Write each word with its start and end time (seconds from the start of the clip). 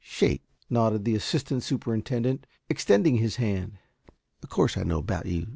"Shake," 0.03 0.41
nodded 0.67 1.05
the 1.05 1.13
assistant 1.13 1.61
superintendent, 1.61 2.47
extending 2.71 3.17
his 3.17 3.35
hand. 3.35 3.73
"Of 4.41 4.49
course 4.49 4.75
I 4.75 4.81
know 4.81 4.97
about 4.97 5.27
you. 5.27 5.45